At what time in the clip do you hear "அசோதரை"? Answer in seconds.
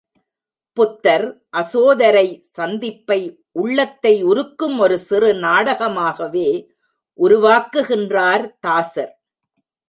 1.57-2.25